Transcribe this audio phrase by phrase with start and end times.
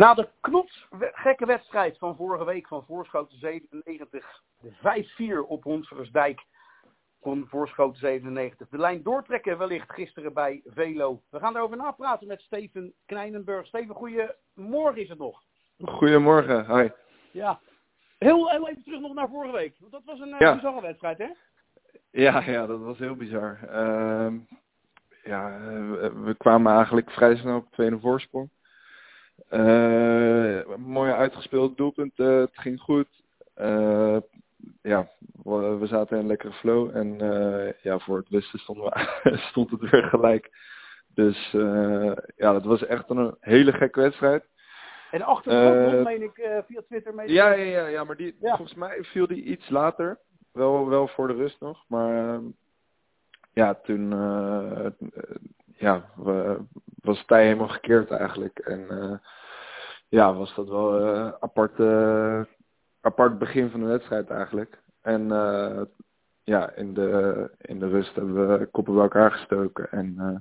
[0.00, 6.44] Na de knots gekke wedstrijd van vorige week van Voorschoten 97, de 5-4 op Honsversdijk
[7.20, 11.22] kon Voorschoten 97 de lijn doortrekken wellicht gisteren bij Velo.
[11.30, 13.66] We gaan erover napraten met Steven Knijnenburg.
[13.66, 15.42] Steven, goedemorgen is het nog.
[15.84, 16.88] Goedemorgen, hi.
[17.32, 17.60] Ja,
[18.18, 19.76] heel, heel even terug nog naar vorige week.
[19.78, 20.54] Want dat was een Ja.
[20.54, 21.28] bizarre wedstrijd, hè?
[22.10, 23.58] Ja, ja, dat was heel bizar.
[23.68, 24.38] Ehm,
[25.24, 28.50] ja, eh, we, kwamen eigenlijk vrij snel op 2 voorsprong.
[29.50, 33.08] Eh, mooi uitgespeeld doelpunt, eh, het ging goed.
[33.54, 34.16] Eh,
[34.82, 35.08] ja,
[35.42, 39.36] we, we zaten in een lekkere flow en eh, ja, voor het westen stonden we,
[39.50, 40.50] stond het weer gelijk.
[41.14, 44.44] Dus eh, ja, dat was echt een hele gekke wedstrijd.
[45.10, 45.44] En Eh, nog,
[46.04, 47.14] meen ik, via Twitter.
[47.14, 47.30] Meen ik.
[47.30, 48.56] Ja, ja, ja, ja maar die, Ja.
[48.56, 50.18] volgens mij viel die iets later.
[50.52, 51.84] Wel, wel voor de rust nog.
[51.88, 52.44] Maar ehm,
[53.52, 54.92] ja, toen eh, eh,
[55.76, 56.58] ja, we-
[57.02, 58.58] was het tij helemaal gekeerd eigenlijk.
[58.58, 58.86] En
[60.10, 62.40] ja, was dat wel een apart, eh,
[63.00, 64.82] apart begin van de wedstrijd eigenlijk.
[65.00, 65.82] En eh,
[66.42, 69.90] ja, in de, in de rust hebben we koppen bij elkaar gestoken.
[69.90, 70.36] En eh,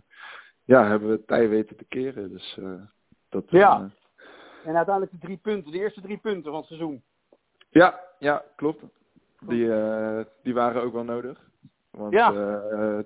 [0.63, 2.29] ja, hebben we tij weten te keren.
[2.29, 2.81] Dus eh,
[3.29, 3.43] dat...
[3.47, 3.75] Ja.
[3.79, 7.03] eh, En uiteindelijk de drie punten, de eerste drie punten van het seizoen.
[7.69, 8.83] Ja, ja, klopt.
[9.39, 11.39] Die, eh, die waren ook wel nodig.
[11.91, 12.31] Want Ja.
[12.31, 13.03] ja,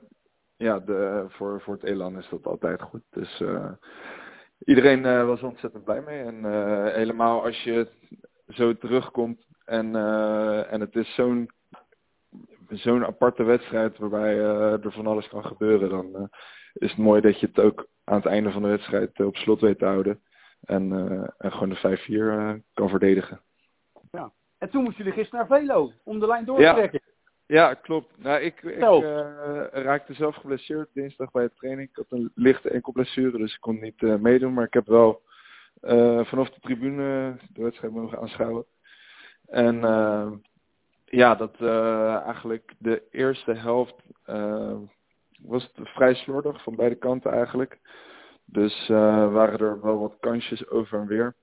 [0.55, 3.01] ja de, voor, voor het elan is dat altijd goed.
[3.09, 3.71] Dus eh,
[4.65, 6.23] iedereen eh, was ontzettend blij mee.
[6.23, 7.87] En eh, helemaal als je
[8.47, 11.49] zo terugkomt en, eh, en het is zo'n
[12.69, 16.29] zo'n aparte wedstrijd waarbij er van alles kan gebeuren, dan
[16.73, 19.61] is het mooi dat je het ook aan het einde van de wedstrijd op slot
[19.61, 20.21] weet te houden.
[20.63, 20.91] En,
[21.37, 23.41] en gewoon de 5-4 eh, kan verdedigen.
[24.57, 26.73] En toen moesten jullie gisteren naar Velo om de lijn door te Ja.
[26.73, 27.01] trekken.
[27.53, 28.13] Ja, klopt.
[28.17, 31.89] Nou, ik, ik eh, raakte zelf geblesseerd dinsdag bij de training.
[31.89, 34.53] Ik had een lichte enkelblessure, dus ik kon niet eh, meedoen.
[34.53, 35.21] Maar ik heb wel
[35.81, 38.65] eh, vanaf de tribune de wedstrijd mogen aanschouwen.
[39.45, 39.75] En
[41.05, 41.61] ja, dat
[42.25, 43.95] eigenlijk de eerste helft
[45.41, 47.79] was het vrij slordig van beide kanten eigenlijk.
[48.45, 51.35] Dus waren er wel wat kansjes over en weer.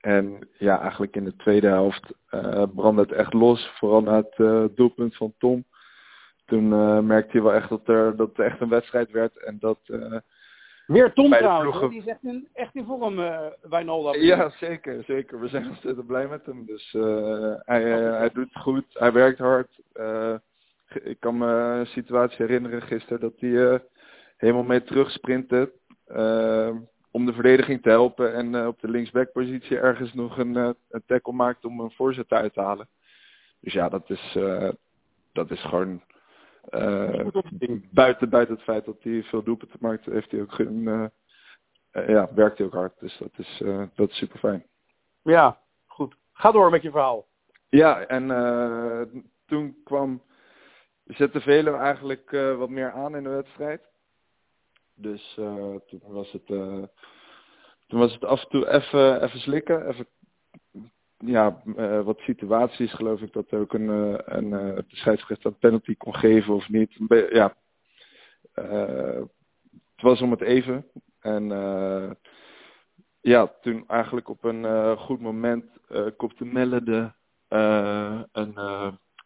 [0.00, 3.70] En ja, eigenlijk in de tweede helft eh brandde het echt los.
[3.78, 5.64] Vooral na het eh, doelpunt van Tom.
[6.46, 9.36] Toen eh, merkte je wel echt dat, er, dat het echt een wedstrijd werd.
[9.38, 9.78] En dat,
[10.86, 13.16] Weer Tom trouwens, ploegen- die is echt in, echt in vorm,
[13.62, 14.20] Wijnaldum.
[14.20, 15.40] ja, zeker, zeker.
[15.40, 16.66] We zijn ontzettend blij met hem.
[16.66, 16.92] Dus
[17.64, 18.84] hij, hij doet het goed.
[18.92, 19.80] Hij werkt hard.
[21.02, 23.80] Ik kan me een situatie herinneren gisteren dat hij
[24.36, 25.72] helemaal mee terugsprintte.
[27.10, 28.34] Om de verdediging te helpen.
[28.34, 32.30] En eh, op de linksbackpositie ergens nog een, eh, een tackle maakt om een voorzet
[32.30, 32.88] uit te halen.
[33.60, 34.68] Dus ja, dat is, eh,
[35.32, 36.02] dat is gewoon...
[37.90, 41.10] buiten, buiten het feit dat hij veel doelpunten maakt, heeft hij ook een,
[41.90, 43.00] eh, ja, werkt hij ook hard.
[43.00, 43.62] Dus dat is,
[43.94, 44.66] dat is super fijn.
[45.22, 46.16] Ja, goed.
[46.32, 47.26] Ga door met je verhaal.
[47.68, 48.26] Ja, en
[49.46, 50.22] toen kwam
[51.04, 53.82] zette Velo eigenlijk wat meer aan in de wedstrijd.
[55.00, 56.84] Dus eh, toen was het uh,
[57.86, 60.06] toen was het af en toe even even slikken, even
[61.18, 65.58] ja, uh, wat situaties geloof ik dat ook een, uh, een uh, de scheidsrechter een
[65.58, 66.98] penalty kon geven of niet.
[67.30, 67.56] Ja,
[68.52, 70.86] het was om het even.
[71.20, 71.48] En
[73.20, 75.64] ja, toen eigenlijk op een goed moment
[76.16, 77.12] kopte Melle de
[78.32, 78.54] een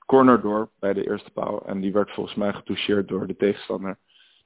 [0.07, 1.67] corner door bij de eerste paal.
[1.67, 3.99] En die werd volgens mij getoucheerd door de tegenstander.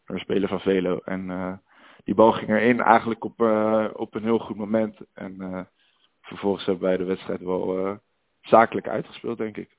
[0.09, 0.99] Een speler van Velo.
[1.05, 1.53] En uh,
[2.05, 4.99] die bal ging erin eigenlijk op, uh, op een heel goed moment.
[5.13, 5.61] En uh,
[6.21, 7.99] vervolgens hebben wij de wedstrijd wel
[8.41, 9.77] zakelijk uitgespeeld, denk ik.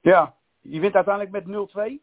[0.00, 2.02] Ja, je wint uiteindelijk met 0-2.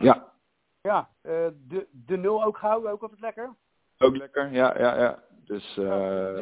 [0.00, 0.34] Ja.
[0.82, 3.56] Ja, de, de 0 ook gehouden, ook altijd lekker.
[3.98, 5.22] Ook lekker, ja, ja, ja.
[5.46, 5.84] Dus dus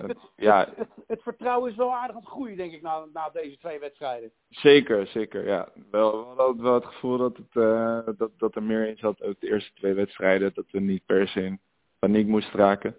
[0.03, 0.59] het, ja.
[0.59, 3.59] Het, het, het, vertrouwen is wel aardig aan het groeien, denk ik, na, na deze
[3.59, 4.33] twee wedstrijden.
[4.49, 5.69] Zeker, zeker, ja.
[5.91, 9.23] Wel, we hadden wel het gevoel dat, het, uh, dat, dat er meer in zat,
[9.23, 10.55] ook de eerste twee wedstrijden.
[10.55, 11.61] Dat we niet per se in
[11.99, 12.97] paniek moesten raken.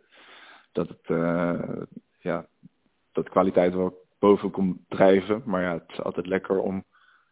[0.71, 1.61] Dat het, uh,
[2.19, 2.45] ja,
[3.11, 5.41] dat kwaliteit wel boven kon drijven.
[5.45, 6.83] Maar ja, het is altijd lekker om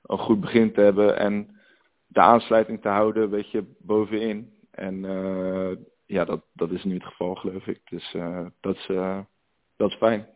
[0.03, 1.59] een goed begin te hebben en
[2.07, 4.53] de aansluiting te houden, een beetje bovenin.
[4.71, 5.71] En uh,
[6.05, 7.81] ja, dat, dat is nu het geval, geloof ik.
[7.89, 9.19] Dus uh, dat, is, uh,
[9.75, 10.27] dat is fijn.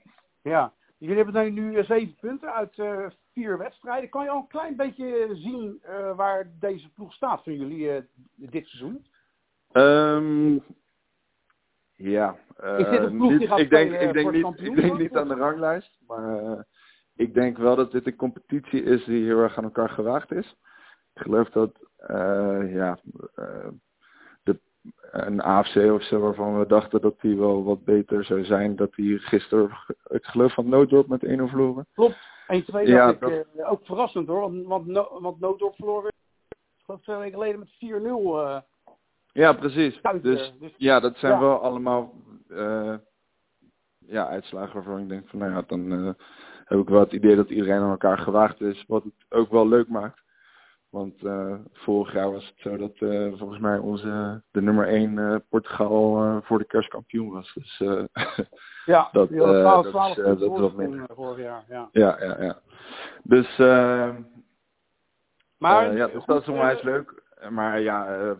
[0.41, 4.09] Ja, jullie hebben nu zeven punten uit uh, vier wedstrijden.
[4.09, 8.01] Kan je al een klein beetje zien uh, waar deze ploeg staat voor jullie uh,
[8.35, 9.05] dit seizoen?
[9.71, 10.63] Um,
[11.95, 12.37] ja,
[12.77, 15.15] is dit een ploeg niet, die gaat ik denk, ik denk, niet, ik denk niet
[15.15, 15.99] aan de ranglijst.
[16.07, 16.65] Maar
[17.15, 20.55] ik denk wel dat dit een competitie is die heel erg aan elkaar gewaagd is.
[21.13, 21.71] Ik geloof dat,
[22.67, 22.99] ja,
[25.11, 28.93] een AFC of zo, waarvan we dachten dat die wel wat beter zou zijn, dat
[28.93, 29.69] die gisteren,
[30.07, 31.85] ik geloof van Nooddorp met 1-0 verloren.
[31.93, 32.17] Klopt,
[32.47, 36.11] 1-2 Ja, ik, eh, ook verrassend hoor, want, want, No- want Nooddorp verloren,
[36.85, 38.57] geloof twee weken geleden met 4-0 eh
[39.31, 39.99] Ja, precies.
[40.01, 40.21] thuis.
[40.21, 41.39] Dus eh, dus ja, dat zijn Ja.
[41.39, 42.13] wel allemaal
[42.49, 42.95] eh,
[43.99, 46.13] ja, uitslagen waarvan ik denk van, nou ja, dan eh,
[46.65, 49.67] heb ik wel het idee dat iedereen aan elkaar gewaagd is, wat het ook wel
[49.67, 50.21] leuk maakt.
[50.89, 55.45] Want eh, vorig jaar was het zo dat eh, volgens mij onze de nummer 1
[55.49, 57.53] Portugal eh, voor de kerstkampioen was.
[57.53, 57.77] Dus
[58.85, 61.05] ja, dat, die hadden 12, dat 12 is, punten dat is wat minder.
[61.13, 61.63] vorig jaar.
[61.69, 61.89] Ja.
[61.91, 62.59] ja, ja, ja.
[63.23, 64.15] Dus, eh,
[65.57, 67.23] Maar ja, dus dat is onwijs leuk.
[67.49, 68.35] Maar ja,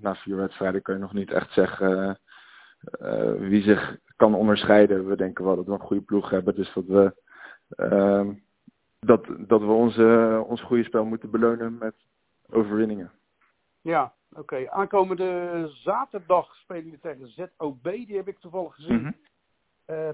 [0.00, 2.18] na vier wedstrijden kun je nog niet echt zeggen
[3.38, 5.08] wie zich kan onderscheiden.
[5.08, 7.14] We denken wel dat we een goede ploeg hebben, dus dat we,
[7.68, 8.32] ehm,
[9.00, 11.94] dat, dat we onze, ons goede spel moeten belonen met
[12.50, 13.10] overwinningen.
[13.80, 14.70] Ja, oké.
[14.70, 17.82] Aankomende zaterdag spelen jullie tegen ZOB.
[17.82, 19.16] Die heb ik toevallig gezien.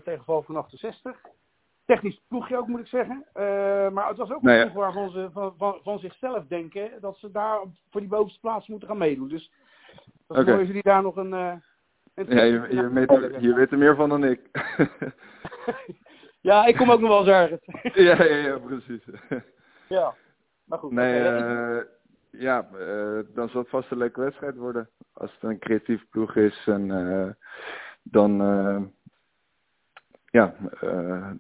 [0.04, 1.20] Tegen Val van 68.
[1.84, 3.25] Technisch ploegje ook, moet ik zeggen.
[3.32, 3.44] Eh,
[3.90, 4.62] maar het was ook een Nou ja.
[4.62, 7.60] ploeg waarvan ze van, van, van zichzelf denken dat ze daar
[7.90, 9.28] voor die bovenste plaats moeten gaan meedoen.
[9.28, 9.52] Dus
[10.26, 10.52] dat is Oké.
[10.52, 11.32] mooi jullie daar nog een...
[11.32, 11.62] een
[12.14, 14.40] Ja, je, je, weet je weet er meer van dan ik.
[16.44, 17.94] ja, ik kom ook nog wel eens ergens.
[18.08, 19.05] ja, ja, ja, precies.
[19.88, 20.14] ja,
[20.64, 20.93] maar goed.
[20.93, 21.82] Nee, eh,
[22.31, 24.88] ja, eh, dan zal het vast een leuke wedstrijd worden.
[25.12, 27.31] Als het een creatief ploeg is en eh,
[28.02, 28.37] dan,
[30.31, 30.55] ja,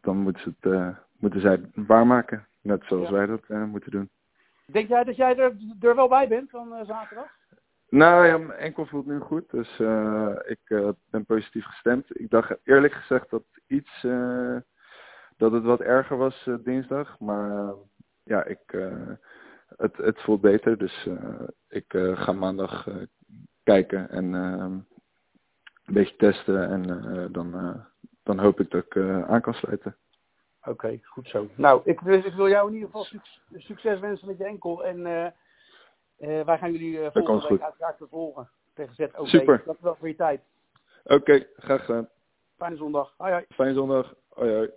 [0.00, 2.46] dan moeten, ze het, moeten zij het waarmaken.
[2.60, 3.14] Net zoals Ja.
[3.14, 4.10] wij dat moeten doen.
[4.66, 7.30] Denk jij dat jij er, er wel bij bent van zaterdag?
[7.88, 9.78] Nou ja, mijn enkel voelt nu goed, dus
[10.44, 10.60] ik
[11.10, 12.20] ben positief gestemd.
[12.20, 14.06] Ik dacht eerlijk gezegd dat iets,
[15.36, 17.72] dat het wat erger was eh, dinsdag, maar eh,
[18.22, 19.08] ja, ik, eh,
[19.76, 21.08] het, het voelt beter, dus
[21.68, 21.84] ik
[22.14, 22.88] ga maandag
[23.62, 24.86] kijken en eh, een
[25.94, 26.82] beetje testen en
[27.32, 27.80] dan,
[28.22, 28.96] dan hoop ik dat ik
[29.26, 29.96] aan kan sluiten.
[30.64, 31.48] Oké, goed zo.
[31.56, 34.84] Nou, ik, dus ik wil jou in ieder geval suc- succes wensen met je enkel.
[34.84, 35.02] En
[36.18, 39.26] wij gaan jullie komt volgende week uiteraard vervolgen tegen ZOB.
[39.26, 39.62] Super.
[39.64, 40.40] Dank wel voor je tijd.
[41.04, 42.08] Oké, graag gedaan.
[42.56, 43.14] Fijne zondag.
[43.16, 43.44] Hoi hoi.
[43.48, 44.14] Fijne zondag.
[44.28, 44.70] Hoi hoi.